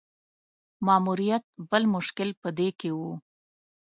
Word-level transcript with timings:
ماموریت 0.85 1.43
بل 1.69 1.83
مشکل 1.95 2.29
په 2.41 2.49
دې 2.57 2.69
کې 2.79 2.89
وو. 2.97 3.11